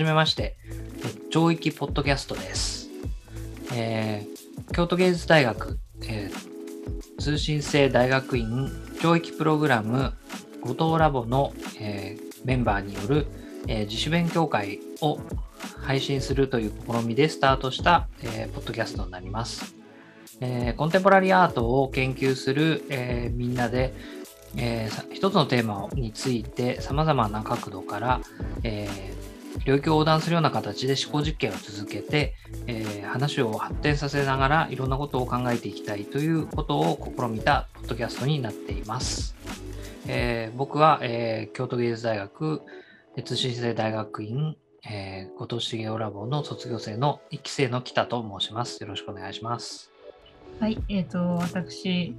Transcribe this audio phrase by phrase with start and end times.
[0.00, 0.56] じめまして、
[1.30, 2.88] 上域ポッドキャストです。
[3.74, 4.40] えー
[4.72, 5.78] 京都芸術大学、
[6.08, 8.70] えー通信制大学院
[9.02, 10.14] 教育プログラム
[10.62, 13.26] 後藤ラボの、えーメンバーによる、
[13.66, 15.18] え自主勉強会を
[15.82, 19.74] 配信するという試みでスタートした、えポッドキャストになります。
[20.40, 23.92] えコンテンポラリーアートを研究する、えみんなで、
[24.56, 28.20] えー一つのテーマについて様々な角度から、
[28.62, 29.09] えー
[29.64, 32.34] 領域を横断するような形で思考実験を続けて、
[32.66, 39.34] えー話を発展させながらいろんなことを考えていきたいということを試みたポッドキャストになっています。
[40.06, 42.62] えー僕は、えー京都芸術大学
[43.24, 44.56] 通信制大学院、
[44.88, 48.80] えー後藤茂雄ラボの卒業生の1期生の北と申します。
[48.80, 49.90] よろしくお願いします。
[50.60, 52.14] はい、えっ、と、私、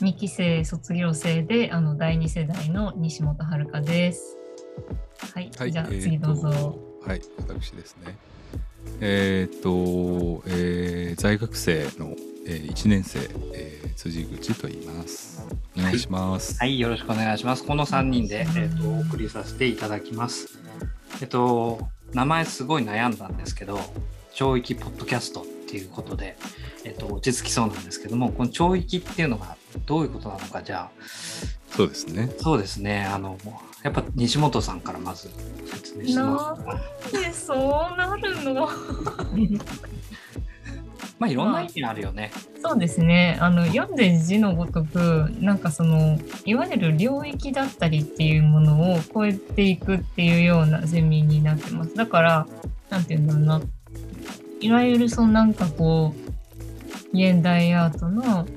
[0.00, 4.38] 2期生卒業生で、あの、第2世代の西本遥です。
[5.34, 6.78] はい、はい、じゃあえーと次どうぞ。
[7.06, 8.16] はい、私ですね。
[9.00, 12.14] えっ、と、えー在学生の、
[12.46, 13.20] え1年生、
[13.54, 15.46] えー辻口と言います。
[15.76, 16.58] お願いします。
[16.58, 17.64] はい、よろしくお願いします。
[17.64, 20.58] この3人で、えーとお送りさせていただきます。
[21.20, 23.78] えっと、名前すごい悩んだんですけど、
[24.32, 26.36] 超域ポッドキャストっていうことで、
[26.84, 30.90] えっと、落ち着きそうなんですけども、この超域っていうのがどういうことなのか、じゃあ、
[31.74, 32.30] そうですね。
[32.38, 33.38] そうですね、あの、
[33.86, 35.30] やっぱ西本さんからまず
[35.64, 37.20] 説明してもらな。
[37.20, 38.68] で、そうなるの？
[41.20, 42.32] まあ、いろんな意味あるよね。
[42.60, 43.38] そうですね。
[43.40, 51.94] あの、読んで字のごとく、なんかその、いわゆる領域だったりっていうものを超えていくっていうようなゼミになってます。
[51.94, 52.46] だから、
[52.90, 53.62] なんていうんだろうな。
[54.60, 56.12] いわゆるそのなんかこ
[57.14, 58.48] う、現代アートの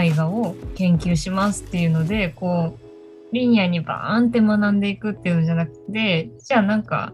[0.00, 2.87] 絵画を研究しますっていうので、こう、
[3.32, 7.12] リニアにバーンって学んでいくっていうのじゃなくて、じゃあなんか、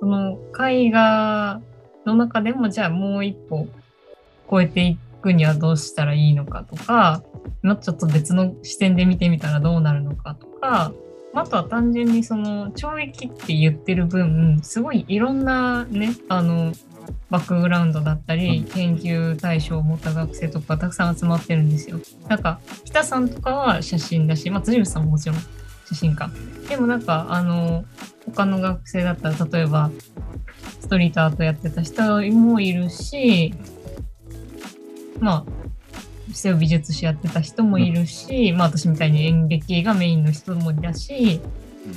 [0.00, 0.38] その
[0.68, 1.60] 絵画
[2.06, 3.68] の中でもじゃあもう一歩
[4.50, 7.22] 超えていくにはどうしたらいいのかとか、
[7.62, 10.92] もうちょっと別の視点で見てみたらどうなるのかとか、
[11.34, 16.72] あとは単純にその懲役って言ってる分、すごいいろんなね、あの、
[17.30, 22.00] バックグラウンドだったり、研究対象を持った学生とかたくさん集まってるんですよ。
[22.28, 25.38] なんか、北さんとかは写真だし、まあ、辻口さんももちろん
[25.86, 26.30] 写真家。
[26.68, 27.84] でもなんか、あの、
[28.26, 29.90] 他の学生だったら、例えば、
[30.80, 33.52] ストリートアートやってた人もいるし、
[35.20, 35.58] まあ、
[36.32, 41.40] 西洋美術史やってた人もいるし、まあ私みたいに演劇がメインの人もいたし、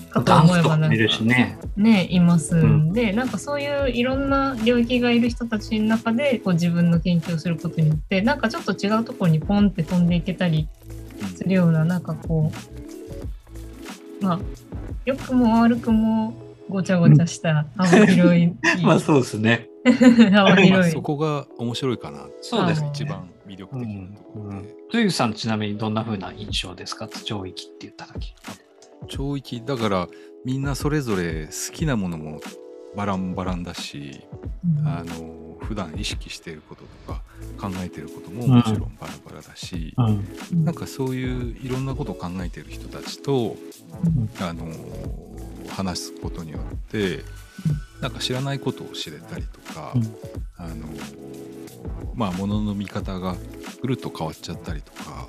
[0.09, 1.59] かとダン思えばなんかスとかもいるしね。
[1.75, 10.67] ね、いますんで、なんかそういういろんな領域がいる人たちの中でこう自分の研究をすることによって、なんかちょっと違うところにポンって飛んでいけたり
[11.35, 12.51] するような、なんかこ
[14.21, 14.39] う、まあ、
[15.05, 16.33] 良くも悪くも
[16.69, 18.53] ごちゃごちゃした幅広い、
[18.83, 19.67] まあそうですね。
[20.31, 21.01] 幅まあ広いそ。
[21.01, 22.27] こが面白いかな。
[22.41, 24.75] そうですね一番魅力的なところで。
[24.91, 27.09] というさんちなみにどんな風な印象ですか？
[27.25, 28.35] 上域って言った時。
[29.07, 30.07] 超域だから
[30.45, 32.39] みんなそれぞれ好きなものも
[32.95, 34.21] バランバランだし、
[34.79, 34.87] うん。
[34.87, 37.21] あの普段意識していることとか
[37.57, 40.65] 考えていることももちろんバラバラだし、うん。
[40.65, 43.55] なんかそういういろんなことを考えている人たちと、
[44.41, 44.67] あの
[45.69, 47.19] 話すことによって
[48.01, 50.15] なんか知らないことを知れたりとか、うん。
[50.57, 50.87] あの
[52.15, 53.35] まあ物の見方が
[53.81, 55.27] ぐるっと変わっちゃったりとか、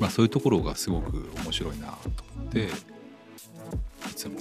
[0.00, 4.36] まあ、そういうところがすごく面白いなと思っていつも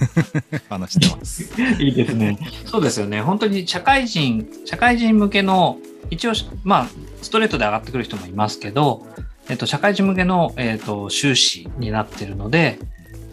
[0.68, 1.42] 話してます。
[1.82, 2.38] いいですね。
[2.66, 3.20] そうですよね。
[3.22, 5.78] 本当に社会人、社会人向けの、
[6.10, 6.32] 一応、
[6.64, 6.86] まあ、
[7.22, 9.06] ストレートで上がってくる人もいますけど、
[9.48, 12.78] えっと、社会人向けの、えっと、修士になってるので、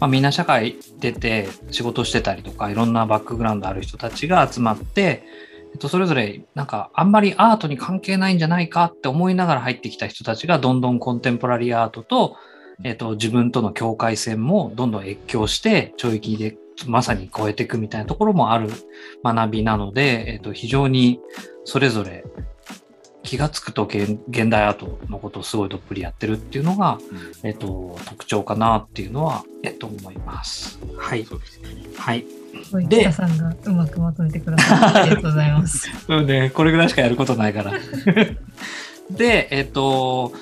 [0.00, 5.24] まあ、みんな社会出て仕事してたりとか、いろんなバックグラウンドある人たちが集まって、
[5.72, 12.36] えっと、それぞれ、なんか、あんまりアートに関係ないんじゃないかって思いながら入ってきた人たちが、どんどんコンテンポラリーアートと、
[12.84, 18.68] えっと、自分との境界線もどんどん越境して、懲役でまさに超えていくみたいなところもある
[19.24, 21.20] 学びなので、えっと、非常に
[21.64, 22.24] それぞれ
[23.24, 26.98] 気がつくと現現代アートのことをすごいどっぷりやってるっていうのが、
[27.42, 30.78] えっと、特徴かなっていうのは、えっと、思います。
[30.96, 31.24] はい。
[31.24, 32.24] そうですねはい。
[32.70, 35.90] ごいで北さんがうまくまとめてくださってありがとうございます。
[36.08, 37.72] うんね、これぐらいしかやることないから。
[39.10, 40.32] で、えっ、と、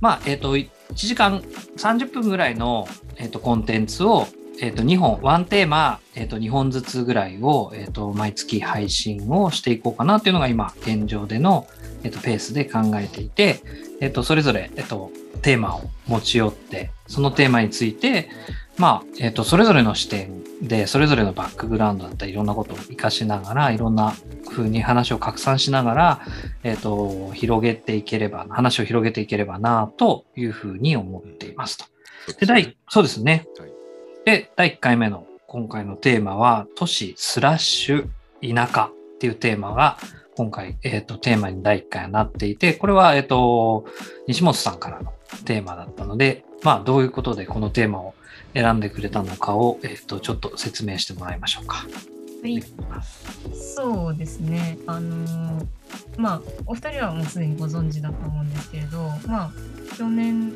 [0.00, 0.56] まあ、えっ、と、
[0.90, 1.40] 1時間
[1.76, 4.26] 30分ぐらいの、えーとコンテンツを、
[4.60, 11.66] えーと2本、ワンテーマ、えーと2本ずつぐらいを、えーと毎月配信をしていこうかなというのが今、現状での、
[12.02, 13.60] えーとペースで考えていて、
[14.00, 15.10] えーとそれぞれ、えーと
[15.42, 18.30] テーマを持ち寄って、そのテーマについて、
[18.78, 24.14] まあ、えっ、と、それぞれの視点で、それぞれのバックグラウンドだったり、いろんなことを活かしながら、いろんな
[24.50, 26.20] 風に話を拡散しながら、
[26.62, 31.84] えっ、と、広げていければ、話を広げていければな、というふうに思っていますと。
[32.38, 33.46] で、第、そうですね。
[33.58, 33.76] はい
[34.26, 38.08] で、第1回目の今回のテーマは、都市スラッシュ
[38.42, 39.98] 田舎っていうテーマが、
[40.36, 43.84] 今回、えっ、と、テーマに第1回になっていて、これは、えっ、と、
[44.26, 45.12] 西本さんからの
[45.44, 48.14] テーマだったので、まあ、どういうことでこのテーマを
[48.54, 51.86] 選んでくれたのかを、えっ、と、ちょっと説明してもらいましょうか。
[52.42, 52.62] はい、
[53.54, 54.78] そうですね。
[54.86, 55.66] あのー
[56.16, 59.52] まあ、お二人はもうすでにご存知だと思うんですけれど、まあ、
[59.96, 60.52] 去年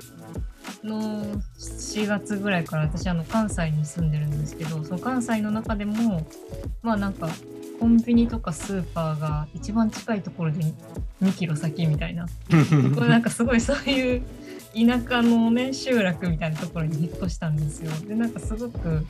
[0.83, 1.25] の
[1.59, 6.27] 4月ぐらいから私、あの、関西に住んでるんですけど、その関西の中でも、
[6.83, 7.29] まあなんか、
[7.79, 10.61] コンビニとかスーパーが一番近いところで
[11.23, 12.27] 2キロ先みたいな、
[12.95, 14.23] これなんかすごいそういう
[14.75, 17.91] 田舎のね、集落みたいなところに引っ越したんですよ。
[18.07, 19.07] で、なんかすごく、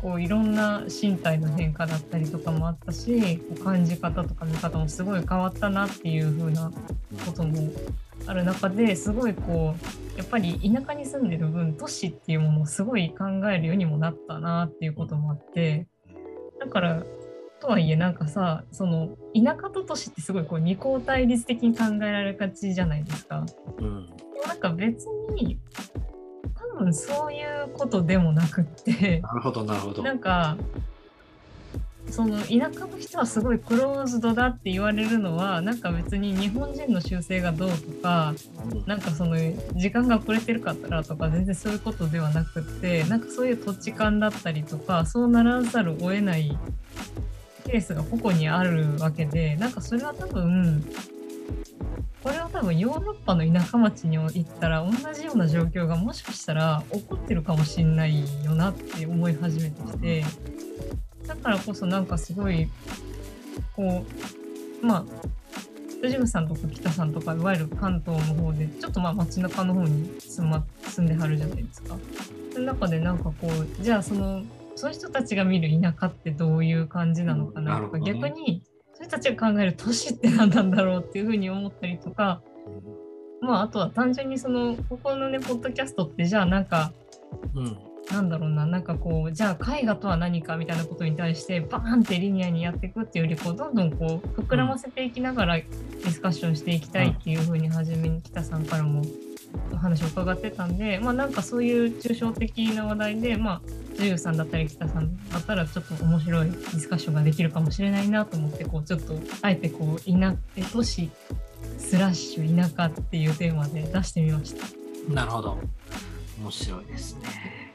[0.00, 6.72] こういろんな身体の変化だったりとかもあったしこう感じ方とか見方もすごい変わったなっていう風な
[7.26, 7.70] ことも
[8.26, 9.74] ある中ですごいこ
[10.14, 15.86] うやっぱり田舎に住んでる分都市っていうものをすごい考えるようにもなったなっていうこともあって
[16.60, 17.02] だから
[17.60, 23.46] とはいえなんかさその田舎と都市ってすごいこう二項対立的に考えられがちじゃないですか。
[23.78, 24.08] うん。
[24.46, 25.58] なんか別に
[26.54, 29.20] 多分そういうことでもなくって。
[29.20, 30.02] なるほど、なるほど。
[30.02, 30.56] なんか
[32.10, 38.34] その田舎の人はすごいクローズドだって言われるのはなんか別に日本人の習性がどうとか
[38.70, 39.36] うんなんかその
[39.74, 46.58] 時間が遅れてるかったらとか全然そういうことではなくってなんかそういう土地勘だったりとかそうならざるを得ない
[47.64, 50.84] ケースが個々にあるわけでなんかそれは多分
[52.22, 60.24] これは多分ヨーロッパの田舎町に行ったら同じような状況がもしかしたら起こってるかもしんないよなって思い始めてきて
[61.26, 62.68] だからこそなんかすごい
[63.74, 64.04] こ
[64.82, 65.04] うまあ
[66.00, 71.96] 藤口さんとか北さんとかいわゆる関東の方でちょっとまあ街中の方に住,、ま、住んではるじゃないですか。
[72.52, 74.42] その中でなんかこうじゃあその
[74.74, 78.62] そういう人たちが見る田舎ってどういう感じなのかなとか、ね逆に
[79.02, 82.40] そういう人たちが考える都市って何なんだろうっていうふうに思ったりとか
[83.40, 86.92] まああとは単純にそのここのねポッドキャストってじゃあなんか
[87.54, 87.78] うん。
[88.10, 99.02] なんだろうな、なんかこう、じゃあ絵画とは何かみたいなことに対して、バーンってリニアにやっていくっていうより、こう、どんどんこう、膨らませていきながらディスカッションしていきたいっていうふうに、初めに北さんからも
[99.72, 103.62] お話を伺ってたんで、まあなんかそういう抽象的な話題で、まあ、
[103.96, 111.10] ジュさんだったり北さんだったら、ちょっと面白いディスカッションができるかもしれないなと思って、こう、ちょっと、あえてこう、田、え都市、
[111.78, 114.66] スラッシュ、田舎っていうテーマで出してみました。
[115.12, 115.58] なるほど。
[116.40, 117.74] 面白いですね。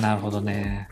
[0.00, 0.88] なるほどね。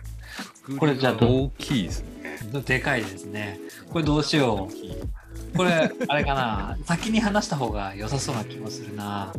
[0.67, 2.39] ここれじゃあど大きいですね。
[2.65, 3.59] でかいですね。
[3.91, 4.93] これどうしよ大きい。
[4.93, 5.09] う。
[5.57, 6.79] これ、あれかな。
[6.85, 9.33] 先に話した方が良さそうな気もするな。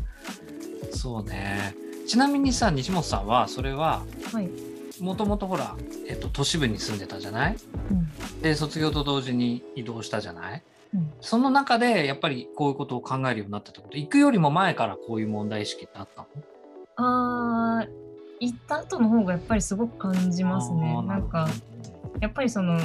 [0.91, 1.75] そうね。
[2.07, 4.49] ちなみにさ、西本さんは、それは、はい。
[4.99, 5.75] もともとほら、
[6.07, 7.55] えっと、都市部に住んでたじゃない？
[7.91, 8.41] うん。
[8.41, 10.63] で、卒業と同時に移動したじゃない？
[10.93, 16.27] うんその中で、やっぱりこういうことを考えるようになったってこと、行くよりも前からこういう問題意識ってあったの？
[16.97, 17.89] あー
[18.41, 21.01] 行った後の方がやっぱりすごく感じますね。
[21.03, 21.47] なんか
[22.19, 22.79] やっぱりその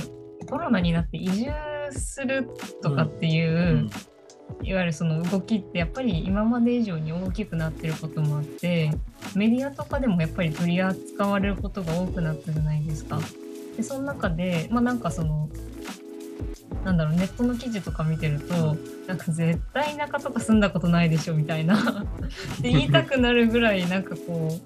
[0.49, 1.52] コロナになって移住
[1.93, 2.49] する
[2.83, 3.90] とかっていう、うん
[4.63, 8.93] いわゆるその動きってやっぱり今まで以上に大きくなってることもあって
[9.35, 13.19] メディアとかでもやっぱり取り扱われることが多くなったじゃないですか。
[13.77, 15.49] でその中でまあなんかその
[16.85, 24.61] なんだろうネットの記事とか見てるとなんか絶対田舎とか住んだことないでしょみたいな って言いたくなるぐらいなんかこ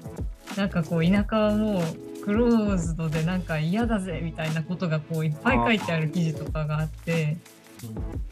[0.57, 7.37] うなんかこう田舎はもうクローズドでなんか嫌だぜみたいなことがこういっぱい書いてある記事とかがあって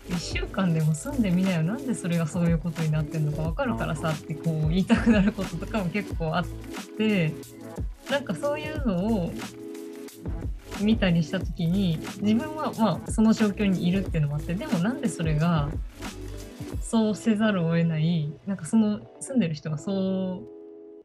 [0.08, 1.62] 1週間でも住んでみなよ。
[1.62, 6.46] なんでそれがそういうことになってんのか分かるからさってこう言いたくなることとかも結構あっ
[6.96, 7.32] て。
[8.10, 9.32] なんかそういうのを
[10.80, 14.54] 見たりした時に自分はまあその状況にいるっていうのもあって。
[14.54, 15.68] でもなんでそれが
[16.80, 20.48] そうせざるを得ないなんかその住んでる人がそう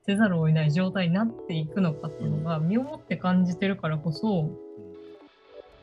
[0.06, 4.50] せざるを得ない状態になっていくのかっていうのが身をもって感じてるからこそ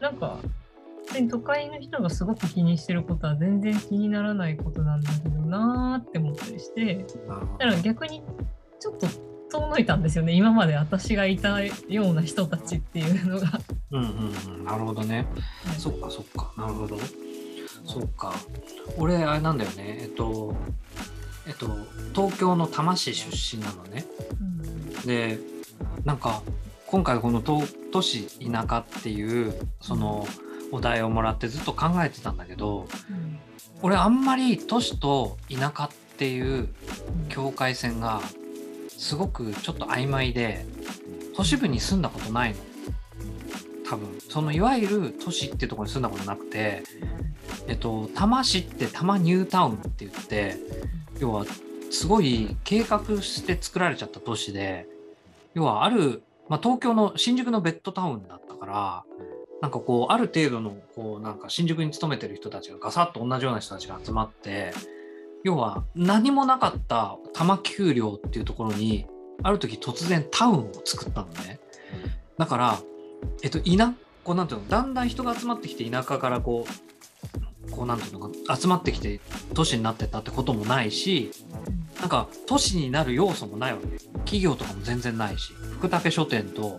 [0.00, 0.38] なんか
[1.08, 8.22] 別に都会の人がすごく気にしてることは全然気にならないことなんだけどなーって思ったりしてだから逆に
[8.78, 9.06] ちょっと
[9.50, 13.46] 遠のいたんですよね今まで私がいたような人たちっていうのが。
[13.90, 13.98] ど。
[13.98, 14.64] うんうんうん。
[14.64, 15.26] なるほどね。
[15.78, 16.52] そっかそっか。
[16.58, 16.98] なるほど。
[17.86, 18.34] そっか。
[18.98, 20.00] 俺、あれなんだよね。
[20.02, 20.54] えっと、
[21.46, 21.68] えっと、
[22.14, 24.04] 東京の多摩市出身なのね。
[24.38, 24.58] うん
[25.06, 25.38] で、
[26.04, 26.42] なんか
[26.86, 27.62] 今回この都
[27.92, 30.26] 都市田舎っていうその
[30.72, 32.86] お題をもらってずっと考えてたんだけど
[33.82, 36.68] 俺あんまり都市と田舎っていう
[37.28, 38.20] 境界線が
[38.88, 40.66] すごくちょっと曖昧で
[41.36, 42.56] 都市部に住んだことないの。
[43.88, 44.18] 多分。
[44.28, 46.82] そのいわゆる都市ってところに住んだことなくて
[47.68, 50.56] えっと多摩市って多摩ニュータウンって言って
[51.20, 51.46] 要は
[51.90, 54.86] すごい計画して作られちゃった都市で
[55.54, 59.04] 要はある、まあ、東京の新宿のベッドタウンだったから
[59.60, 64.72] なんかこうある程度のこうなんか新宿に勤めてる人たちがガサッと同じような人たちが集まって
[65.42, 69.06] 要は何もなかった多摩丘陵っていうところに
[69.42, 71.60] ある時突然タウンを作ったのね。
[72.38, 72.78] だから
[73.42, 76.66] えっと田こうなんていうのだんだん人が集まってきて田舎からこ
[77.66, 79.20] うこうなんていうのか集まってきて
[79.54, 81.30] 都市になってったってこともないし
[82.00, 83.86] なんか都市になる要素もないわけ。
[84.18, 86.78] 企業とかも全然ないし福武書店と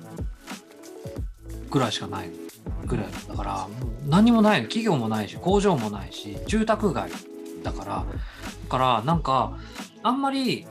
[1.70, 2.30] ぐらいしかない
[2.86, 3.70] ぐらいだからもう
[4.08, 7.12] 何もない企業もないし工場もないし住宅街
[7.64, 9.58] だからだからなんか
[10.04, 10.66] あんまり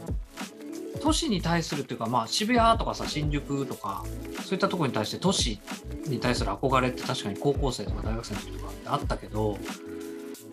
[1.00, 4.04] 都市に対するっていうかまあ渋谷とかさ新宿とか
[4.42, 5.60] そういったところに対して都市
[6.06, 9.58] に対する憧れって確かに高校生とか大学生の時とかってあったけど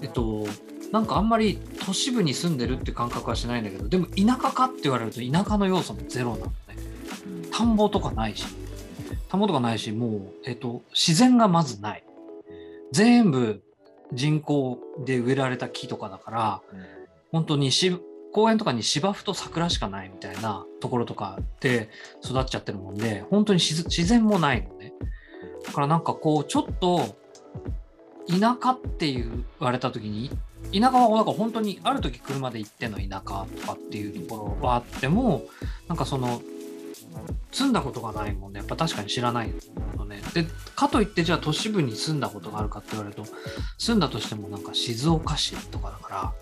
[0.01, 0.45] えっと
[0.91, 6.51] なんかあんまり都市部に住んでるって感覚はしないんだけどでも田舎かって言われると田舎の要素もゼロなのね。
[7.51, 8.45] 田んぼとかないし
[9.35, 12.03] 田んぼとかないしもう、えっと、自然がまずない。
[12.93, 13.61] 全部
[14.13, 16.61] 人工で植えられた木とかだから
[17.31, 17.91] 本当にし
[18.31, 21.89] 公園とかに芝生と桜しかないみたいなところとかで
[22.23, 24.93] 育っちゃってるもんで本当に自自然もないのね。
[25.65, 27.17] だからなんかこうちょっと
[28.29, 30.29] 田舎って言われた時に
[30.71, 35.43] 田舎はなんか本当にある時車で行っての田舎とかっていうところはあっても
[35.89, 36.41] なんかその
[37.51, 38.59] 住んだことがないもんね。
[38.59, 39.53] やっぱ確かに知らない
[39.97, 40.21] のね。
[40.33, 40.45] で
[40.75, 43.25] かといってじゃあ都市部に住んだことがあるかって言われると
[43.77, 46.33] 住んだとしてもなんか静岡市とかだか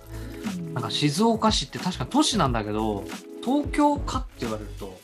[0.58, 3.04] らなんか静岡市って確かに都市なんだけど
[3.44, 5.00] 東京かって言われると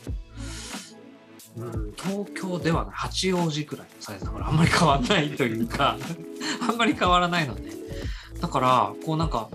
[1.57, 2.93] うん東京ではない。
[2.93, 5.97] 八王子くらいのサイズだからあんまり変わんないというか
[6.67, 7.71] あんまり変わらないのね。
[8.41, 9.49] だからこうなんか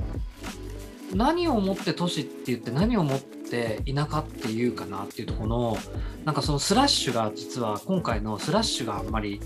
[1.14, 3.34] 何をもって都市って言って何をもって
[3.86, 5.76] 田舎っていうかなっていうとこの
[6.24, 9.40] なんかそのスラッシュが実は今回のスラッシュがあんまり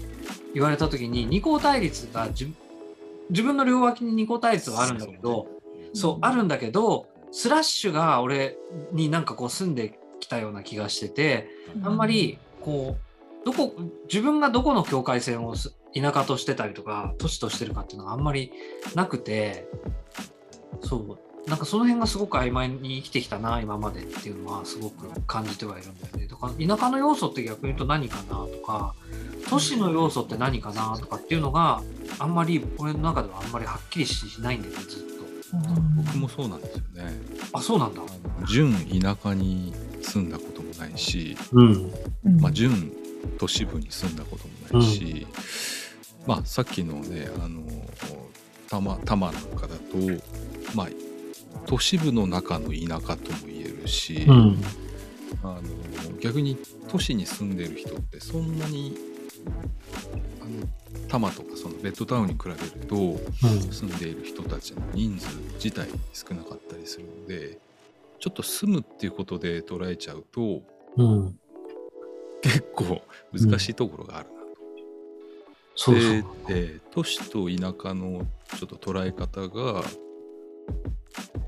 [0.54, 2.48] 言われた時に二項対立が自
[3.30, 5.48] 自分の両脇に二項対立はあるんだけど
[5.92, 8.56] そうあるんだけどスラッシュが俺
[8.92, 11.48] になんかこう住んできたような気がしてて
[11.82, 12.96] あんまりこ
[13.42, 13.74] うどこ
[14.10, 18.52] 自分がどこの境界線をす田舎としてたりとか都市としてるかっていうのがあんまり
[18.94, 19.66] なくて
[20.82, 26.26] そうなんかその辺がすごく曖昧に生きてきたな今までっていうのはすごく感じてはいるんだよね。
[26.26, 28.94] だから田舎の要素って逆に言うと何かなとか
[29.48, 31.82] 都市の要素って何かなとかっていうのが
[32.18, 35.08] あんまり俺の中ではあんまりはっきりしないんだよねずっと。
[35.96, 37.20] 僕もそうなんですよね。
[37.54, 38.02] あそうなんだ。
[38.46, 41.90] 純田舎に住んだこともないし、うん。
[42.40, 42.92] まあ、純
[43.38, 45.26] 都市部に住んだこともないし、
[46.26, 47.62] まあさっきのねあの
[48.68, 49.96] 多摩多摩なんかだと
[50.74, 50.88] まあ
[51.68, 54.62] 都市部の中の田舎とも言えるし、うん。
[55.42, 55.62] あの
[56.18, 56.56] 逆に
[56.88, 58.96] 都市に住んでる人ってそんなに
[60.40, 60.66] あの
[61.06, 62.96] 多摩とかそのベッドタウンに比べると
[63.70, 67.58] 住んでいる人たちの人数自体少なかったりするので
[68.18, 70.62] ちょっと住むっていうことで捉えちゃうと
[70.96, 71.38] うん。
[72.40, 74.46] 結構難しいところがあるなと。
[75.76, 76.10] そうそう。
[76.10, 78.26] で、えー都市と田舎の
[78.58, 79.84] ちょっと捉え方が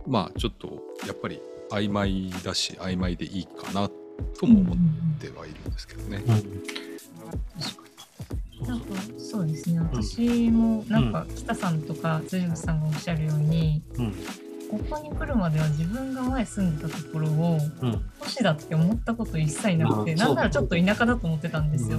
[0.06, 1.40] まあちょっとやっぱり
[1.70, 3.88] 曖昧だし曖昧でいいかな
[4.38, 4.76] とも思っ
[5.18, 6.22] てはいるんですけどね。
[6.26, 6.62] うん。
[8.66, 8.86] なんか
[9.18, 9.80] そうですね。
[9.80, 14.14] 私もなんか北さんとか辻口さんがおっしゃるようにうん。
[14.70, 18.10] ここに来るまでは自分が前住んでたところをうん。
[18.20, 21.98] 都市だって思ったこと一切なくてあなんならちょっと田舎だと思ってたんですよ。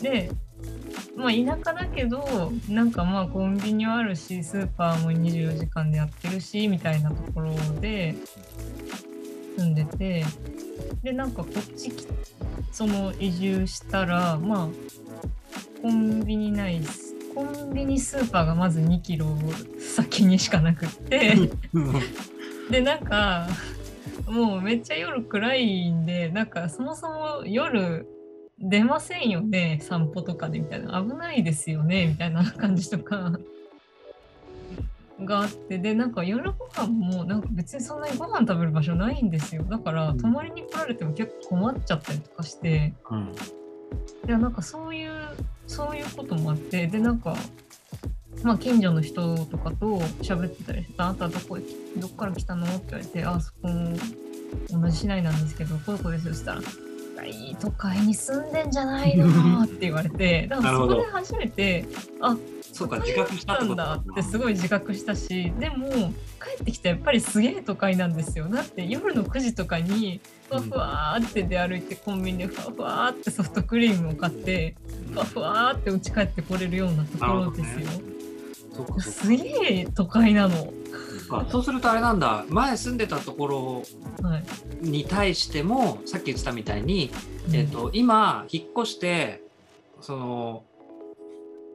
[0.00, 0.30] で、
[1.18, 8.14] まあ、田舎だけどなんかまあコンビニはあるしスーパーも24時間でやってるしみたいなところで
[9.56, 10.24] 住んでて
[11.02, 12.06] でなんかこっちき
[12.70, 14.68] その移住したらまあ
[15.82, 19.26] コンビニないすコンビニスーパーがまず2キロ
[19.80, 21.34] 先にしかなくって。
[22.70, 23.48] でなんか
[24.26, 28.06] もうめっちゃ夜暗いんでなんかそもそも夜
[28.60, 31.00] 出ませんよね散歩とかでみたいな。
[31.02, 33.38] 危ないですよねみたいな感じとか。
[35.20, 35.78] があって。
[35.78, 39.64] でなんか夜ご飯もなんか別にそんなにご飯食べる場所ないんですよ。
[39.64, 42.94] だから泊まりに来られても結構困っちゃったりとかして。
[43.10, 43.34] うん。
[44.26, 45.12] いやなんかそういう
[45.66, 46.86] そういうこともあって。
[46.86, 47.36] でなんか
[48.42, 51.62] まあ近所の人とかと喋ってたりして「あなたどこへ
[51.96, 53.68] どっから来たの?」って言われて「あそこ
[54.70, 56.60] 同じ市内なんですけどこの子ですよ」そしたら
[57.24, 61.86] 「いい都会に住んでんじゃないの?」って言われてだからそこで初めて
[62.20, 62.36] あ
[62.72, 64.38] そうか、自覚したんだってすい。
[64.40, 74.76] ごい自覚したしでも帰ってきたらやっぱりすげえ都会なんですよだって夜の9時とかにふわふわーって出歩いてコンビニでふわふわーってソフトクリームを買って
[75.12, 77.86] ふわふわーって家帰ってこれるようなところですよ、
[78.76, 79.36] そうか、そうすげ
[79.80, 80.72] え都会なの、
[81.28, 81.46] か？
[81.50, 83.82] そうするとあれなんだ、前住んでたところ
[84.22, 84.44] はい。
[84.80, 87.10] に対しても、さっき言ってたみたいに、
[87.52, 89.42] えっ、と、今、引っ越して、
[90.00, 90.64] その、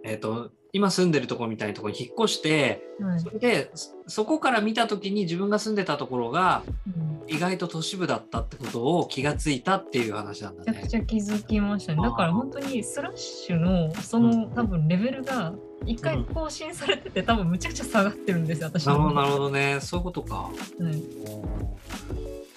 [0.04, 3.20] えっ、と、今住んでるところみたいなところに引っ越して、はい。
[3.20, 7.14] それで、そそこから見たときに自分が住んでたところがうん。
[7.28, 10.82] 意外と都市部だったってことを気がついたっていう話なんだね。
[10.84, 11.06] めちゃく。
[11.06, 12.02] ちゃ気づきましたね。
[12.02, 15.54] だから本当にスラッシュのその多分レベルが
[15.86, 19.80] 一回更新されてて多分むちゃくちゃ下がってるんですよ私なるほど、のなるほどね。
[19.82, 20.36] そういうことか。
[20.36, 20.54] はい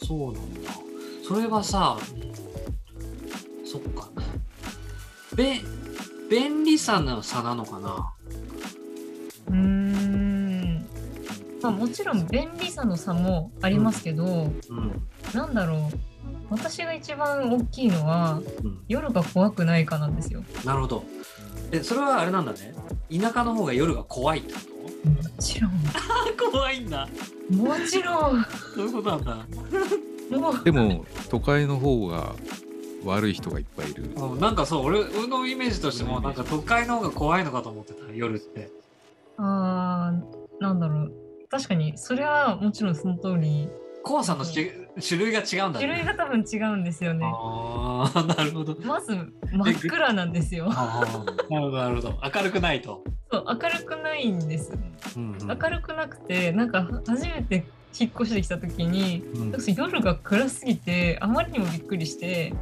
[0.06, 0.70] そうなんだ。
[1.26, 1.98] それはさ、
[3.64, 4.08] そっか。
[5.34, 5.60] べ、
[6.30, 8.12] 便利さの差なのかな？
[9.48, 10.86] うーん
[11.60, 15.02] まあもちろん便利さの差もありますけど、うん。
[15.34, 15.98] なんだろう
[16.50, 18.84] 私が一番大きいのはうん。
[18.86, 20.44] 夜が怖くないかなんですよ。
[20.64, 21.04] なるほど。
[21.72, 22.74] え、それはあれなんだね。
[23.10, 24.60] 田舎の方が夜が怖いってこ
[25.08, 25.72] もちろん
[26.36, 27.08] と 怖いんだ。
[27.50, 28.44] もちろん
[28.74, 29.38] そういうことなんだ。
[30.64, 32.34] でも都会の方が
[33.04, 38.70] 悪い人がいっぱいいるうんなんかそう、俺俺のイメージとしても、なんか都会の方が怖いのかと思ってた、夜って。
[39.38, 41.12] あーなんだろう
[41.50, 43.68] 確かにそれはもちろんその通り
[44.02, 46.04] 怖さのし種類が違うんだ種類ね。
[46.04, 47.24] が多分違うんですよね。
[47.24, 48.76] ああ、なるほど。
[48.84, 49.14] まず
[49.52, 50.68] 真っ暗なんですよ。
[50.68, 51.06] なる
[51.48, 52.20] ほど、なるほど。
[52.34, 53.02] 明るくないと。
[53.30, 54.72] そう明るくないんです。
[55.16, 57.64] うんうん明るくなくてなんか初めて
[57.98, 62.52] 引っ越してきた時にうん私夜が暗すぎてあまりにもびっくりして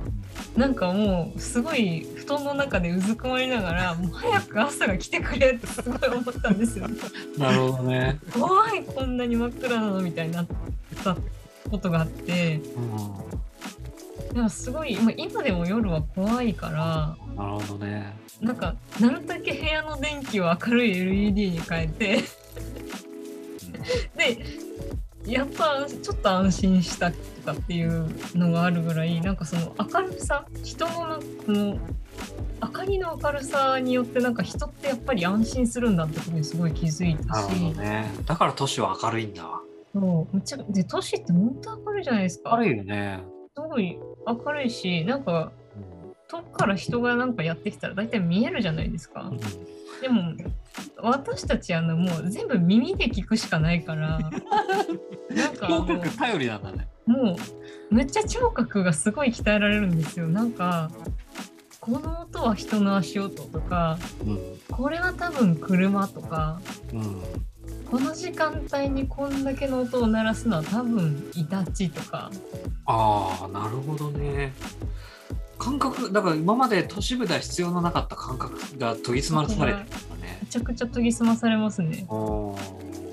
[0.56, 6.86] なんかもうすごい布団の中でうずくまりながらもう早く朝が来てくれってすごい思ったんですよ。
[7.38, 8.18] なるほどね。
[8.32, 10.46] 怖いこんなに真っ暗なのみたいになっ
[11.02, 11.16] た
[11.70, 12.60] ことがあって
[14.32, 18.16] でもすごいまあ今でも夜は怖いからなるほどね。
[18.40, 22.24] なんかなるだけ部屋の電気を明るい LED に変えて
[24.16, 24.44] で
[25.24, 31.78] やっぱちょっと安心したとかっていうのがあるぐらいなんかその明るさ人のこの
[32.62, 38.10] 明かりの明るさによってなんか人ってやっぱり安心するんだってことにすごい気づいたなるほどしね。
[38.26, 39.44] だから都市は明るいんだ。
[39.94, 43.20] そうむちゃで都市って本当明るいじゃないですか明るいよね。
[43.56, 45.52] すごい明るいしなんか
[46.28, 49.30] 遠くから人がなんかやってきたら大体見えるじゃないですか。
[50.02, 50.34] でも
[50.98, 54.18] 私たちあのもう全部耳で聞くしかないから
[55.30, 56.88] なんかあの聴覚頼りなんだね。
[57.06, 57.36] も
[57.90, 60.90] うめっちゃ聴覚がすごい鍛えられるんですよなんか
[61.78, 64.38] この音は人の足音とかうん。
[64.70, 66.60] これは多分車とか
[66.92, 67.22] うん。
[67.90, 72.30] この時間帯にこんだけの音を鳴らすのは多分イタチとか
[72.86, 74.52] ああ、なるほどね。
[75.58, 80.46] 感覚、だから今まで都市部では必要のなかった感覚が研ぎ澄まされてるんだねめ。
[80.48, 82.06] ちゃくちゃ研ぎ澄まされますね。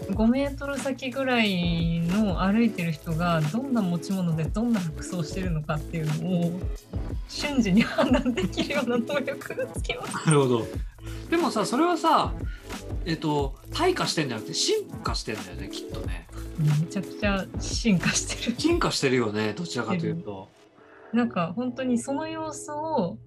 [0.10, 6.60] おー5メートル先ぐらいの歩いてる人がどんな持ち物でどんな服装してるのかっていうのを
[7.28, 10.26] 瞬時に判断できるような能力がつきます。
[10.28, 10.68] なるほど。
[11.30, 12.34] でもさ、それはさ、
[13.06, 16.28] えっと、退化してんじゃなくて進化してんだよね、きっとね。
[16.60, 18.56] めちゃくちゃ進化してる。
[18.60, 20.50] 進化してるよね、どちらかというと。
[21.14, 23.18] なんか本当にその様子を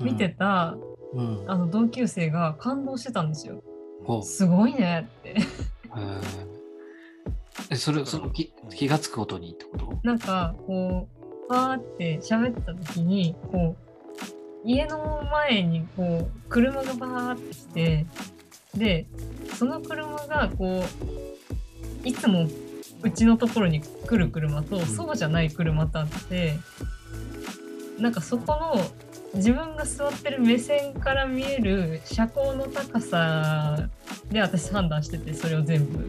[0.00, 0.76] 見てた、
[1.12, 1.44] うん。
[1.46, 3.62] あの同級生が感動してたんですよ。
[4.22, 5.36] すごいねって。
[7.70, 10.00] え、それ、その気気がつくことにってこと？
[10.02, 13.90] なんかこうパーって喋ってた時にこう
[14.64, 18.06] 家の前にこう車がバーって来て
[18.76, 19.06] で
[19.54, 20.84] その車がこ
[22.04, 22.48] ういつも
[23.02, 24.86] うちのところに来る車と、ん。
[24.86, 26.58] そうじゃない車とあって
[27.98, 28.74] なんかそこの
[29.34, 33.88] 自分が座ってる目線から見える車高の高さ
[34.30, 36.08] で私判断しててそれを全部。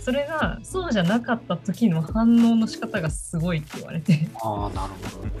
[0.00, 5.32] それがそうじゃなかった時の反応の仕方がすごいって言われてああ、なるほどね。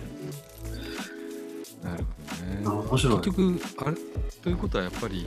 [1.82, 2.10] なるほ
[2.66, 2.86] どね。
[2.90, 3.96] 面白い結局あれ？
[4.42, 5.26] ということはやっぱり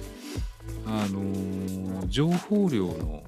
[0.86, 3.24] あのー情報量の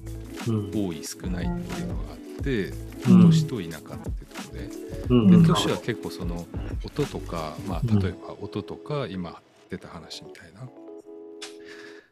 [0.46, 2.72] うん多い少ないっていうのがあって、
[3.08, 3.26] うん。
[3.26, 4.68] 都市と田舎ってとこで。
[5.08, 5.42] うん。
[5.42, 6.46] で都市は結構その
[6.84, 7.98] 音とか、まあ、うん。
[7.98, 10.68] 例えば音とか今出た話みたいな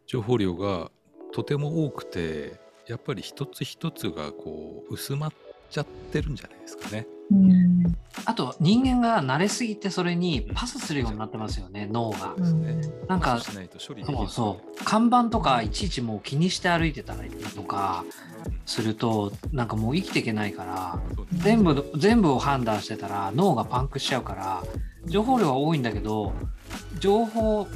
[0.06, 0.90] 情報量が
[1.32, 2.54] とても多くて
[2.87, 5.32] やっぱり一つ一つがこう薄まっ
[5.74, 7.06] ちゃってるんじゃないですかね。
[7.32, 7.96] うん。
[8.26, 12.18] あと人間が慣れすぎてそれにパスするようになってますよね脳が。
[12.18, 12.37] そう。
[12.38, 12.92] ですね。
[13.08, 14.16] なんかパスしないと処理できない。
[14.18, 14.84] そうそう。
[14.84, 18.04] 看板とかいちいちもう気にして歩いてたりとか
[18.66, 21.00] するとなんかもう生きていけないから
[21.32, 24.62] 全部全部を判断してたら脳がパンクしちゃうから
[25.06, 26.32] 情報量は多いんだけど
[26.98, 27.66] 情報を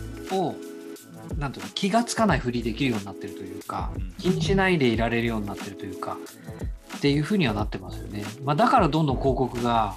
[1.37, 4.13] なんていうの気がつかないふりできるようになってるというかうん。
[4.19, 6.17] 気にしないでいられるようになってるというか
[6.99, 8.25] っていうふうにはなってますよね。
[8.45, 9.95] まあ、だからどんどん広告が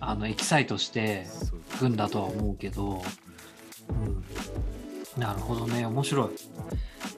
[0.00, 1.26] あのエキサイトして
[1.74, 3.02] いくんだとは思うけど、
[3.90, 6.28] うん、なるほどね面白い。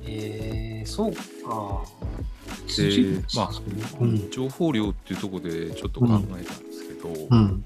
[0.04, 1.84] えー、そうか。
[2.76, 3.50] でまあ
[4.00, 7.64] うん情報量っていうところでちょっと考えたんですけど、いうん、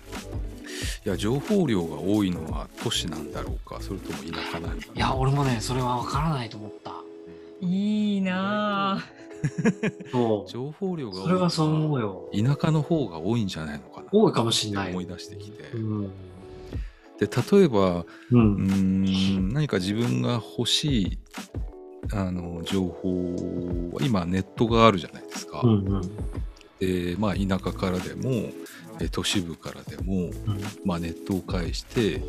[1.04, 6.92] や情報量が多いのは都市なんだろうかそれとも田舎なんだろういや俺もねそれは分からないと思った。
[7.60, 9.23] いいなぁ。
[10.10, 10.50] そう。
[10.50, 12.30] 情報量がそれはそう思うよ。
[12.32, 14.08] 田舎の方が多いんじゃないのかな。
[14.12, 14.90] 多いかもしんない。
[14.90, 16.02] 思い出してきて、うん。
[17.18, 18.06] で例えばう。
[18.30, 21.18] うーん何か自分が欲しい
[22.12, 26.02] あの情報は今ネットがあるじゃないですか、うんうん。
[26.80, 28.50] でまあ田舎からでも
[29.00, 30.32] え都市部からでも、うん。
[30.84, 32.22] まあ、ネットを介して、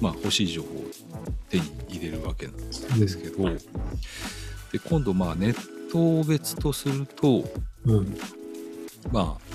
[0.00, 0.84] まあ、欲しい情報を
[1.48, 2.56] 手に入れるわけなん
[3.00, 7.44] ですけど、で今度まあネットを別とすると
[7.84, 8.16] うん。
[9.12, 9.50] まあ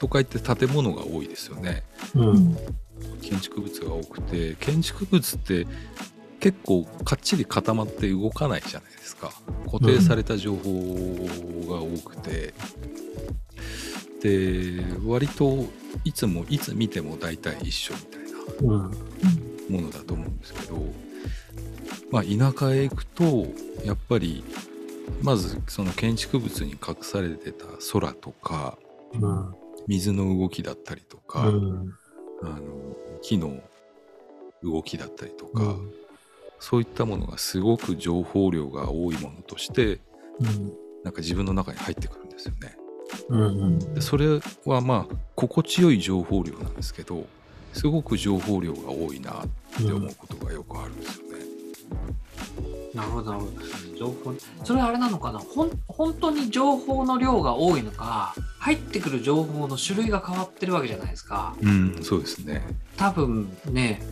[0.00, 1.84] 都会って建物が多いですよね。
[2.14, 2.56] うん。
[3.20, 5.66] 建築物が多くて建築物って
[6.40, 9.32] 結構かっちり固まって動かないじゃないですか。
[9.70, 10.72] 固定された情報
[11.68, 12.52] が多くて、
[14.22, 15.66] で割と
[16.04, 18.22] いつもいつ見ても大体一緒みたい
[18.68, 18.90] なうん。
[19.68, 20.76] ものだと思うんですけど、
[22.10, 23.46] まあ、田舎へ行くと
[23.84, 24.44] やっぱり
[25.22, 28.78] まずその建築物に隠されてた空とか
[29.14, 29.54] うん
[29.86, 31.94] 水の動きだったりとか、うん。
[32.42, 32.60] あの
[33.22, 33.60] 木の
[34.62, 35.92] 動きだったりとか、うん。
[36.58, 40.00] そういったものがすごく情報量が多いものとして
[40.40, 40.72] うん。
[41.04, 42.76] なんか自分の中に入ってくるんですよね。
[43.28, 43.94] うん。
[43.94, 47.26] でそれはまあ心地よい情報量なんですけど
[47.72, 51.32] すごく情報量が多いなって思うことがよくあるんですよね。
[52.94, 53.52] なるほどなるほど
[54.02, 54.34] 情報。
[54.64, 55.38] それはあれなのかな？
[55.38, 61.54] ほん本当に情報の量が多いのか入ってくる情報の種類が変わってるわけじゃないですか。
[61.62, 62.62] うん、そうですね。
[62.96, 64.02] 多分ね。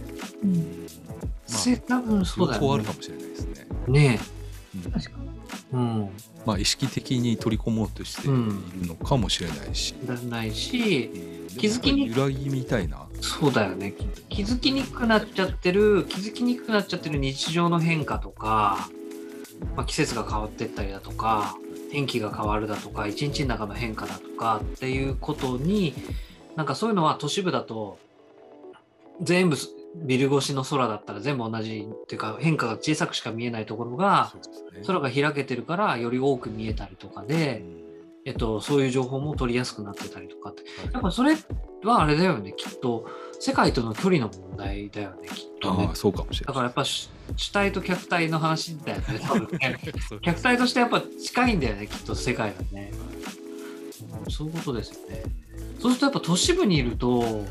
[0.42, 0.86] うん。
[1.50, 2.74] ませ多分そうだよね。
[2.74, 3.66] あるかもしれないですね。
[3.88, 4.20] ね
[4.84, 4.92] うん。
[4.92, 5.30] 確かに。
[5.72, 6.10] うん。
[6.46, 11.56] まあ意識的に取り込もうとしているのかもしれないし、だないしうん。
[11.58, 13.92] 気づきに揺らぎみたいな、そうだよね。
[14.28, 18.88] 気気づきにくくなっちゃってる気づきにくくなっちゃってる日常の変化とか、
[19.76, 21.56] まあ、季節が変わってったりだとか
[21.90, 25.94] 天気が変わるだとか一日の中の変化だとかっていうことに
[26.56, 27.98] なんかそういうのは都市部だと
[29.20, 29.56] 全部
[29.94, 34.32] ビル越しの空だったら全部同じっていうか変化が小さくしか見えないところが。
[34.86, 37.62] 空が開けてるからより多く見えたりとかで、
[38.24, 40.62] えっと、そういう情報も取りやすくなってたりとかって。
[40.86, 41.36] うんやっぱそれ
[41.84, 43.06] はあれだよね、きっと
[43.40, 45.96] 世界との距離の問題だよね、きっとねああ、。
[45.96, 46.46] そうかもしれない。
[46.48, 49.80] だからやっぱ主主体と客体の話だよね、多分 ね。
[50.22, 52.92] 客体としてやっぱ近いんだよね、きっと世界がね。
[52.92, 53.10] うん
[54.30, 55.22] そういうことですよね。
[55.80, 57.46] そうするとやっぱ都市部にいると、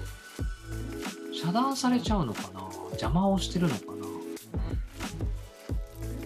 [1.34, 2.62] 遮断されちゃうのかな？
[2.92, 3.82] 邪魔をしてるのか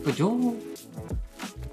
[0.05, 0.13] な？
[0.13, 0.55] 情報、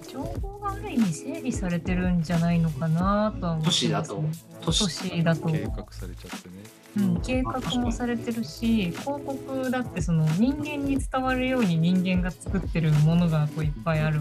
[0.08, 3.90] 情報がある意味整理されてるんじゃないのかなとは思ってます、ね。
[3.90, 4.22] 都市だと
[4.60, 5.48] 都市都市だと。
[5.48, 6.59] 計画されちゃってね。
[6.98, 14.20] うん、計画もされてるし広告だってその人間に伝わるように人間が作ってるものがこういっぱいある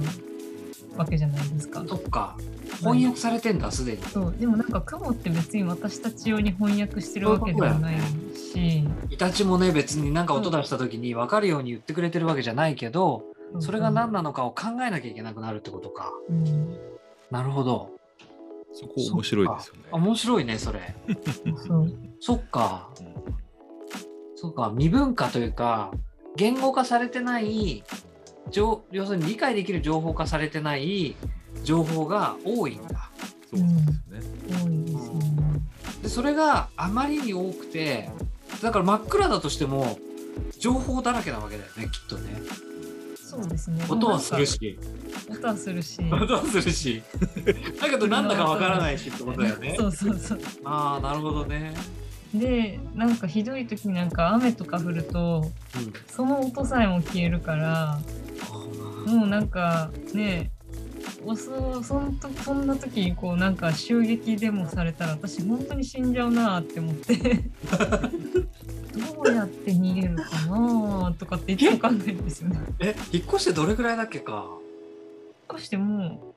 [1.00, 1.82] わけじゃないですか。
[1.82, 2.36] とか、
[2.80, 4.04] 翻訳されてんだ、すでに。
[4.04, 4.36] そう。
[4.38, 7.96] でもなんか雲って別に私たち用に翻訳してるわけではない
[8.36, 13.24] し、イタチもね、別になんか音出した時に分かるように言ってくれてるわけじゃないけど、
[13.60, 16.12] それが何なのかを考えなきゃいけなくなるってことか。
[16.30, 16.78] うん、
[17.32, 17.99] なるほど。
[18.74, 19.82] そこ面白いですよね。
[19.92, 20.96] あ面白いね、それ。
[22.20, 22.90] そっか。
[23.00, 23.40] うん
[24.42, 24.70] そっか。
[24.72, 25.92] 未文化というか、
[26.38, 27.84] 言語化されてない、
[28.50, 31.18] 情要するに理解できる情報化されてない
[31.66, 33.12] 情報が多いんだ。
[33.50, 33.86] そうなん
[34.86, 35.20] ですね。
[36.04, 38.10] で、それがあまりに多くて、
[38.62, 40.00] だから真っ暗だとしても、
[40.58, 42.42] 情報だらけなわけだよね、きっとね。
[43.18, 43.84] そうですね。
[43.90, 44.80] 音はするし、
[45.30, 46.00] 音はするし。
[46.02, 47.02] 音はするし、
[47.82, 49.76] だけどなんだかわからないしってことだよね。
[49.78, 50.40] そうそうそう。
[50.64, 51.74] ああ、なるほどね。
[52.34, 55.94] で、なんかひどい時なんか雨とか降ると、うん。
[56.08, 58.00] その音さえも消えるから、
[59.06, 60.52] もうなんかね、
[61.26, 67.16] おそそんとそんな時にこうなんか襲撃でもされたら私本当に死んじゃうなって思って
[68.96, 72.60] どうやって逃げるかなとかっていつも考えるんですよね。
[72.80, 74.48] え、引っ越してどれくらいだっけか。
[75.52, 76.36] そしても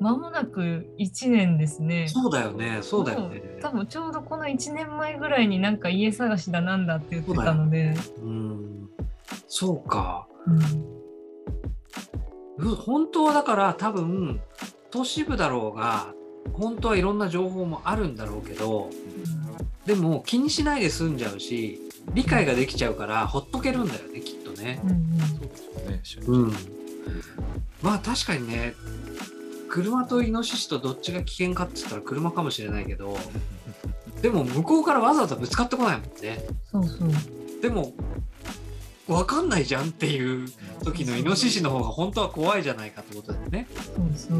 [0.00, 2.08] う間もなく1年ですね。
[2.08, 3.42] そうだよね、そうだよね。
[3.60, 8.88] 多分ちょうどこの1年前ぐらいになんか家探しだなんだって言ってたので、うん。
[9.48, 10.26] そうか。
[10.46, 10.58] うん
[12.58, 14.40] う本当はだから多分
[14.90, 16.14] 都市部だろうが
[16.52, 18.90] 本当はいろんな情報もあるんだろうけど
[19.86, 21.80] でも気にしないで済んじゃうし
[22.12, 25.36] 理解ができちゃうからほっとけるんだよねきっとねうんうんそ
[25.84, 26.26] うですよね。
[26.28, 26.83] うん
[27.82, 28.74] まあ確かにね
[29.68, 33.16] 車とイノシシとどっちが危険かって言ったら車かもしれないけど
[34.22, 36.38] でも向こうからわざわざぶつかってこないもんね
[36.70, 37.08] そうそう。
[37.60, 37.92] でも
[39.06, 40.48] 分かんないじゃんっていう
[40.82, 44.38] 時のイノシシの方が本当は怖いじゃないかってことだよねそうそう。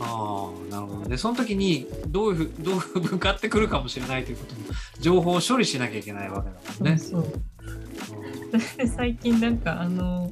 [0.00, 1.16] ああ、なるほどね。
[1.16, 4.60] その時にどういう どう向かってくるかもしれないということも、
[5.00, 6.98] 情報を処理しなきゃいけないわけだもんね。
[6.98, 8.78] そうそう。
[8.78, 10.30] で 最近なんかあのな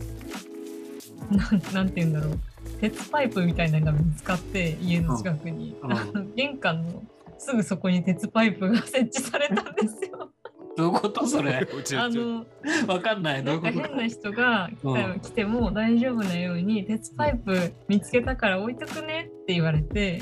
[1.34, 1.38] ん
[1.74, 2.38] なんて言うんだろう。
[2.80, 5.92] 鉄パイプみたいなのが見つかって家の近くに、うん。
[5.92, 7.02] あの玄関の
[7.38, 10.30] すぐそこに鉄パイプが設置されたんですよ。
[10.76, 11.66] どういうことそれ？
[11.74, 12.44] う ちあの
[12.86, 13.44] わかんない。
[13.44, 13.88] どうないんかうこと？
[13.88, 15.20] 変な人が来たうん。
[15.20, 20.20] 来ても大丈夫なように鉄パイプ見つけたから置いとくねって言われて。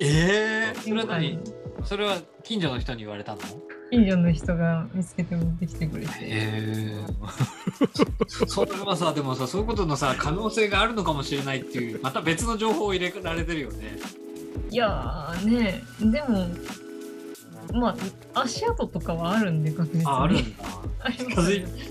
[0.00, 1.38] ええそれは玄関何に。
[1.84, 3.38] それは近所の人に言われたの？
[3.90, 6.12] 近所の人が見つけて持ってきてくれて。
[6.20, 7.06] ええ
[8.46, 13.98] それはさ、でもさ、そういうことのさ、可能性があるのかもしれないっていう、また別の情報を入れられてるよね。
[14.70, 16.46] いやーねでも
[17.72, 17.96] ま
[18.34, 20.66] あ足跡とかはあるんで確実にあ、あるんだ。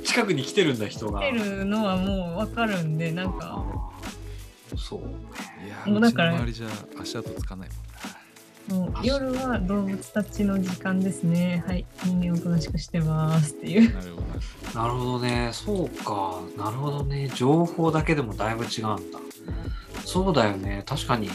[0.03, 1.19] 近くに来てるんだ、人が。
[1.19, 3.65] 来てるのはもう分かるんでなんか
[4.75, 4.99] そう。
[5.65, 6.67] いやもうだからの周りじゃ
[7.01, 8.16] 足跡つかないもんな。
[9.03, 15.49] 夜は動物たちの時間ですねはい人間おとなしくしてますっていうなるほどなるほなるほどね。
[15.53, 16.41] そうか。
[16.57, 17.29] なるほどね。
[17.33, 19.19] 情報だけでもだいぶ違うんだ。
[20.05, 20.83] そうだよね。
[20.85, 21.29] 確かに。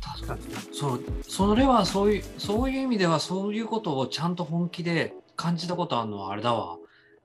[0.00, 0.40] 確かに。
[0.72, 6.76] そう、それはそういう、そういう意味ではそういうことをちゃんと本気で感じたことあるのはあれだわ。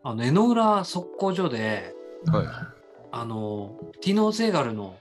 [0.03, 2.37] あの、江ノ浦測候所で、ど。
[2.37, 2.47] はい。
[3.11, 4.95] あの、ティノー・セーガルの、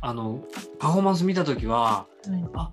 [0.00, 0.44] あの、
[0.78, 2.44] パフォーマンス見たときは、はい。
[2.54, 2.70] あ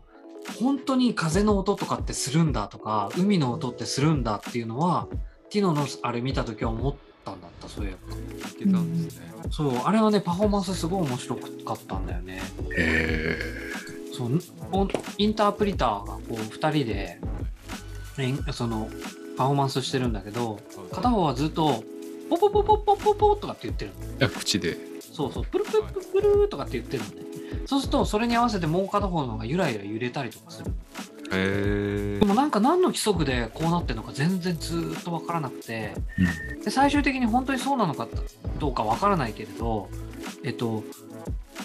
[0.60, 5.08] 本当に風の音とかってするんだとか海の音ってするんだっていうのは
[5.50, 6.95] ティノのあれ見た時は思っ
[7.26, 8.15] たんだったそういえば。
[8.50, 9.04] いけたん。
[9.04, 9.32] ですね。
[9.52, 12.41] そうあれはねパフォーマンスすごい面白かったんだよね。
[12.78, 13.38] へ
[14.13, 14.39] そう
[15.17, 17.19] インタープリターがこう2人で
[18.17, 18.89] えんその
[19.38, 20.60] パフォーマンスしてるんだけど
[20.91, 21.84] 片方はずっと
[22.30, 24.26] ポポポポポポポとかって言ってるの。
[24.26, 24.88] あ口で。
[25.19, 27.15] そうそう、プルプルプルプルとかって言ってるのね。
[27.65, 30.71] そうすると、それに合わせてもう片方のがゆらゆら揺れたりとかする
[32.19, 32.25] で。
[32.25, 35.93] もなんか何の規則でこうなってるのか全然ずーっとわからなくて、
[36.63, 38.08] で最終的に本当にそうなのか
[38.60, 39.89] どうかわからないけれど、
[40.45, 40.84] えっと、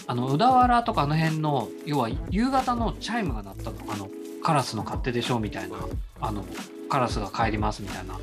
[0.05, 3.77] あの、小田原とかあの辺の、要は夕方のチャイムが鳴ったの。
[3.87, 4.09] あの、
[4.43, 5.77] カラスの勝手でしょみたいな。
[6.19, 6.45] あの、
[6.89, 8.19] カラスが帰りますみたいな。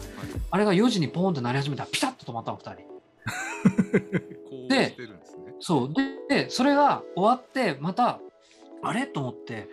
[0.51, 2.93] あれが4時にポーンって鳴り始めたらピタッと止まったの、2人。
[4.69, 4.97] で。
[5.63, 5.95] そう。
[6.29, 8.19] で、それが終わって、また、
[8.83, 9.07] あれ？
[9.07, 9.69] と思って、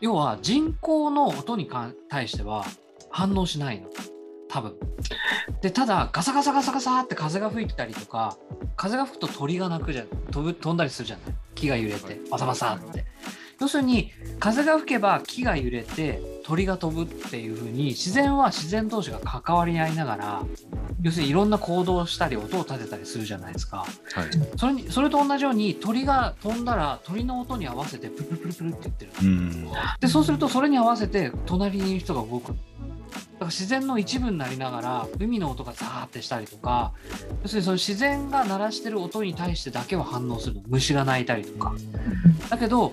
[0.00, 1.68] 要は人工の音に
[2.08, 2.64] 対しては
[3.10, 3.88] 反応しないの。
[4.48, 4.76] 多分。
[5.60, 8.38] で、ただ、ガサガサガサガサって風が吹いたりとか、
[8.76, 10.06] 風が吹くと鳥が鳴くじゃん。
[10.30, 11.34] 飛ぶ、飛んだりするじゃない？
[11.56, 13.04] 木が揺れて、バサバサって。
[13.60, 20.42] 要するに、風が吹けば木が揺れて、鳥が飛ぶっていう風に、自然は自然同士が関わり合いながら、
[21.02, 23.78] 要するにいろんな行動をしたり、音を立てたりするじゃないですか。
[23.78, 23.88] はい。
[24.56, 29.70] それにそれと同じように鳥が飛んだら鳥の音に合わせてプルプルプルって言ってるうん。
[30.00, 36.92] でそうするとそれに合わせて隣にいる人が動くのだから自然の一部になりながら海の音がザーってしたりとか
[37.42, 41.74] 要するにその自然が鳴らしてる音に対してだけは反応するの虫が鳴いたりとか
[42.50, 42.92] だけど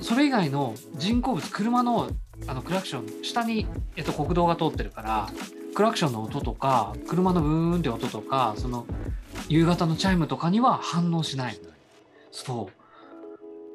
[0.00, 2.10] それ以外の人工物車の
[2.46, 5.28] あのクラクション下に、えっと、国道が通ってるから
[5.74, 8.86] クラクションの音とか車のブーンって音とかその
[9.48, 11.58] 夕方のチャイムとかには反応しない。
[12.30, 12.70] そ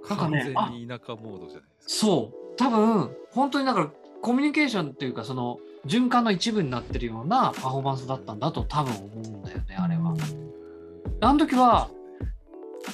[0.06, 0.10] う。
[0.10, 2.08] なんか完ね全に田舎モードじゃないですか。
[2.08, 2.56] そう。
[2.58, 3.90] 多分本当にだから
[4.22, 10.16] コミュニケーションっていうかその循環の一部になってるようなパフォーマンスだったんだと多分思うんだよねあれは。
[11.22, 11.90] あの時は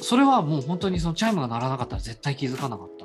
[0.01, 2.98] それはもう本当にそのチャイムが鳴らなかったら絶対気づかなかった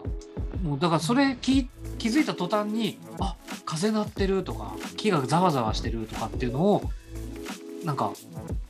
[0.65, 6.91] もうだからそれ気気づいた途端にあ風鳴ってるとか木がざわざわしてるとかっていうのを
[7.85, 8.13] なんか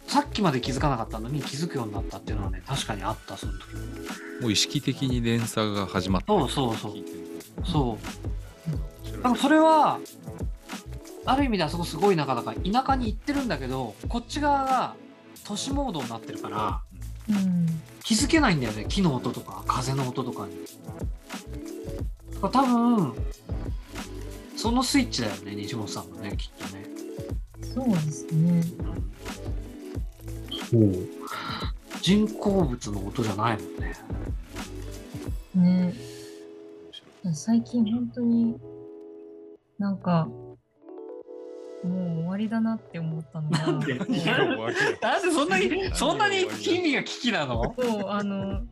[0.08, 3.60] さっきまで気づかなかったのに気づくようになったっていうのはね確かにあったその時。
[4.42, 6.26] もう意識的に連鎖が始まった。
[6.26, 6.92] そうそうそう。
[7.64, 7.98] そ
[8.68, 8.72] う。
[8.72, 10.00] 面白いだからそれは
[11.26, 14.94] ある意味であそこすごいなかなか田舎に行ってるんだけどこっち側が
[15.44, 16.80] 都市モードになってるから
[17.28, 17.66] うん。
[18.02, 18.84] 気づけないんだよね。
[18.88, 20.54] 木の音とか風の音とかに
[22.50, 23.14] 多分
[24.56, 26.84] そのスイッチだよね西本さんもねきっとね。
[27.74, 28.62] そうですね。
[30.70, 31.08] そう
[32.00, 33.94] 人工物の音じゃないもんね。
[35.54, 35.94] ね。
[37.32, 38.56] 最近本当に
[39.78, 40.44] なんかも
[41.84, 43.58] う終わりだなって思ったのが。
[43.58, 43.94] なんで？
[43.94, 44.18] なんで
[45.32, 47.74] そんなにそんなに日々が危機なの？
[47.78, 48.62] そうあの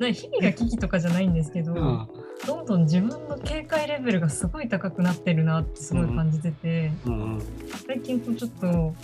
[0.00, 2.08] な日々が危機とかじゃないんですけど、うん
[2.46, 7.42] どんどん自分の警戒レベルがすごい高くなってるなってすごい感じてて、うん
[7.86, 8.94] 最近こうちょっと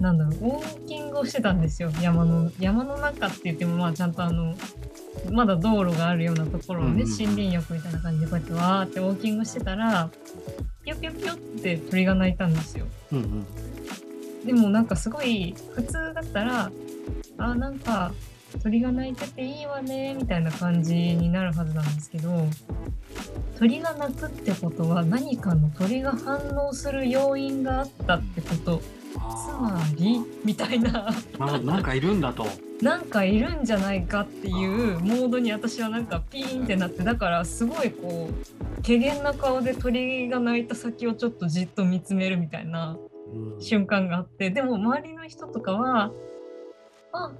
[0.00, 4.54] なんだろうウォーキングをしてたんですよ山の山の中って言ってもまあちゃんとあの
[5.30, 7.10] まだ道路があるようなところをね、うんうんうん。
[7.10, 10.10] 森林浴みたいな感じでこうやってわーってウォーキングしてたら
[10.84, 12.86] ピヨピヨピヨって鳥が鳴いたんですよ。
[13.12, 13.46] うんうん。
[14.46, 16.72] でもなんかすごい普通だったら
[17.38, 18.12] あなんか
[18.58, 22.46] 鳥が鳴いてていいわねみたいな感じになるはずなんですけど
[23.58, 29.00] 鳥が鳴くってことは何かの鳥が反応する要因があったってこと。
[29.12, 31.10] つあまりみたいな。
[31.38, 32.46] なんかいるんだと。
[32.80, 42.96] なんかいるんじゃないかっていうモードに私はなんかピーンってなってだからすごいこう怪げな顔で鳥が鳴いた先をちょっとじっと見つめるみたいな
[43.58, 46.10] 瞬間があってでも周りの人とかは
[47.12, 47.32] 「あ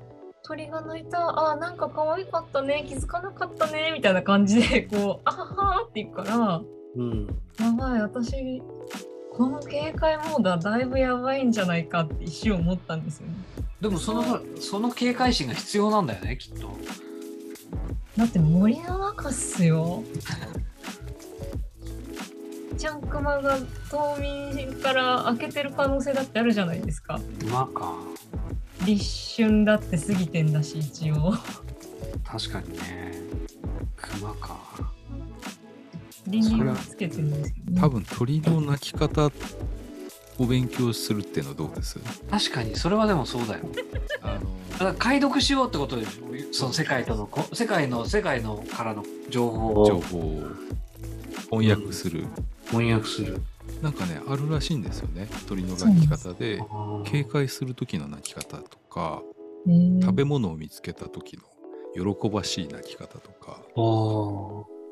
[0.51, 6.61] 鳥が鳴いたあなんか可愛かったね気づかなかったね」みたいな感じでこう「あはは」って言うから
[6.97, 7.27] うん
[7.61, 8.61] 「やばい私
[9.33, 13.35] この警戒モードはだいぶやばいんじゃないか」って一瞬思ったんですよね。
[13.81, 16.69] でもそのその警戒心が必要なんだよねきっと
[18.17, 20.03] だって森の中っすよ。
[22.77, 23.59] ちゃんくまが
[23.89, 27.21] 冬眠から開けてる可能性だってあるじゃないですか。
[27.45, 27.95] 馬か
[28.85, 31.35] 立春だって過ぎてんだし一応。
[32.25, 33.15] 確かにね。
[33.97, 34.59] 熊か。
[36.27, 37.81] 倫理をつけてるんですけど、ね。
[37.81, 39.31] 多分鳥の鳴き方
[40.39, 41.99] を勉強するっていうのはどうです？
[42.31, 43.65] 確かにそれはでもそうだよ。
[44.23, 44.41] あの
[44.73, 46.53] だから解読しようってことでしょ？
[46.53, 49.87] その世界とのこ世界の世界のからの情報を。
[49.87, 50.43] 情報を
[51.51, 52.27] 翻訳する、
[52.69, 53.43] 翻訳する、
[53.83, 55.29] なんかねあるらしいんですよね。
[55.49, 56.61] 鳥の鳴き方で
[57.05, 59.23] 警戒する時の鳴き方とか
[60.01, 63.63] 食べ物を見つけた時の喜ばしい鳴き方とか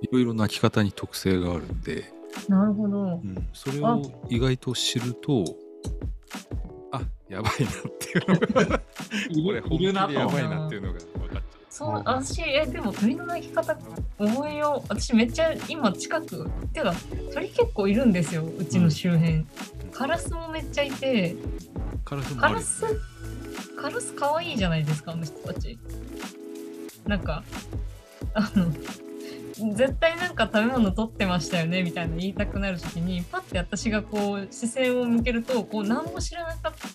[0.03, 2.13] いろいろ鳴き方に特性があるんで、
[2.49, 2.99] なるほど。
[3.03, 3.07] う。
[3.17, 5.45] ん、それを意外と知ると
[6.93, 8.79] あやばいなっていうのが
[9.45, 10.99] これ本気でやばいなっていうのが。
[11.79, 13.77] そう、私、え、でも鳥の鳴き方
[14.19, 14.87] 覚えよう。
[14.89, 16.93] 私めっちゃ今近く、てか
[17.33, 19.47] 鳥結構いるんですよ、うちの周辺。
[19.93, 21.37] カラスもめっちゃいて、
[22.05, 22.85] カラスカラス、
[23.81, 25.79] カラス可愛いじゃないですか、あの人たち。
[27.07, 27.45] なんか、
[28.35, 28.73] あの、
[29.77, 36.89] 絶対なんか食べ物取ってましたよねみたいな言いたくなるときにパッて私がこう視線を向けるとこう何も知らなかった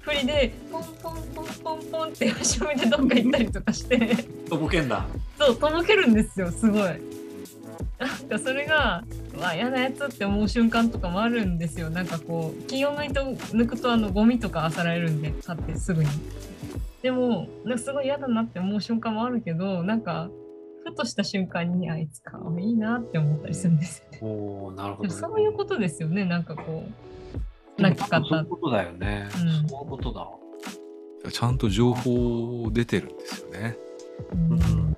[0.00, 4.16] ふりでポンポンポンポンポンって後ろ見てどっか行ったりとかして
[4.48, 5.06] とぼけんだ
[5.38, 7.18] そうとぼけるんですよすごい。
[7.98, 9.04] なんかそれが
[9.36, 16.10] うわ嫌なやつって思う瞬間とかもあるんですよなんかこう気を抜いて抜くとあのゴミとか漁られるんで買ってすぐに。
[17.02, 20.30] でもなんかすごい嫌だなって思う瞬間もあるけどなんか
[20.84, 24.18] ふとした瞬間にあいつかわいいなって思ったりするんですよね。
[24.22, 27.08] おおなるほでど、ね、もそういうことですよねなんかこう
[27.78, 29.68] な泣き方そういうことだよね、うん。
[29.68, 30.28] そういうことだ。
[31.30, 33.76] ちゃんと情報出てるんですよね。
[34.32, 34.52] うん。
[34.52, 34.96] うん。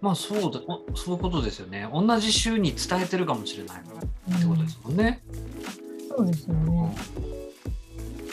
[0.00, 1.88] まあそうだおそういうことですよね。
[1.92, 3.84] 同じ週に伝えてるかもしれないっ
[4.40, 5.22] てことですもんね、
[6.08, 6.96] そうですよね。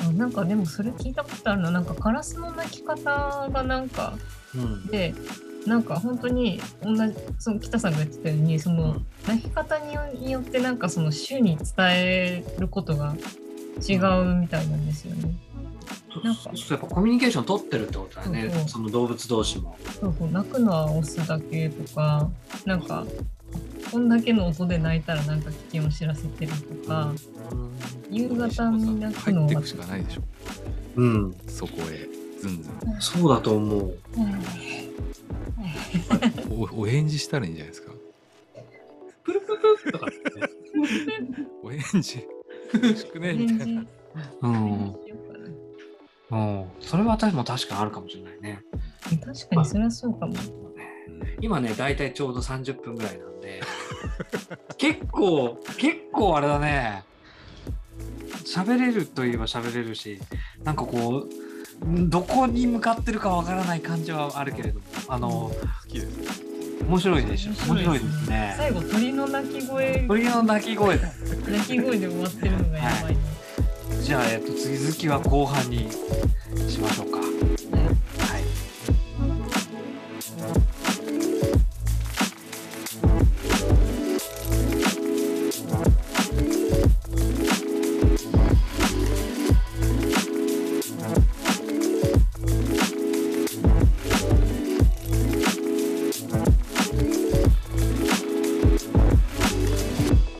[0.01, 1.71] あなんかでもそれ聞いたことあるの。
[1.71, 4.13] なんかカラスの鳴き方がなんか
[4.53, 4.87] うん。
[4.87, 5.13] で
[5.65, 8.97] なんか本当に同じその北さんが言ってたようにその
[9.27, 13.15] 鳴き方によによってなんかその種に伝えることが
[13.81, 15.33] 違うみたいなんですよね。
[16.23, 16.51] なんか。
[16.69, 18.41] やっぱコミュニケーション取ってるってことだよね。
[18.49, 18.69] そうそう。
[18.69, 19.77] その動物同士も。
[19.99, 20.31] そうそう。
[20.31, 22.29] 鳴くのはオスだけとか
[22.65, 23.05] なんか
[23.91, 26.51] こんだけの音で鳴いたらなんか危険を知らせてる
[26.83, 27.13] とか、
[28.09, 30.21] 夕方に鳴くのは入っていくしかないでしょ。
[30.95, 31.35] うん。
[31.47, 32.07] そこへ。
[32.39, 32.73] ずんずん。
[32.99, 33.97] そうだと思う。
[36.49, 37.91] お お返事したらいいんじゃないですか？
[39.23, 40.47] プルプルプルとかってね。
[41.63, 42.25] お返事？
[42.75, 43.85] よろしくねみたいな
[44.41, 44.95] うん。
[46.31, 46.65] うん。
[46.79, 48.61] それは私も確かにあるかもしれないね。
[49.23, 50.33] 確かにそれはそうかも。
[51.41, 53.61] 今ね、大体ちょうど30分ぐらいなんで、
[54.77, 57.03] 結構、結構あれだね。
[58.45, 60.19] 喋れるといえば喋れるし、
[60.63, 61.27] なんかこ
[61.83, 66.43] う、んどこに向かってるかわからない感じはあるけれども、あの、好きです
[66.87, 67.51] 面白いでしょ。
[67.73, 68.53] 面白いですね。
[68.57, 71.09] 最後鳥の鳴き声鳥の鳴き声だ。
[71.51, 74.01] 鳴き声で終わってるのがやばいな。
[74.01, 75.89] じゃあ、えっと、続きは後半に
[76.69, 77.14] しましょうか。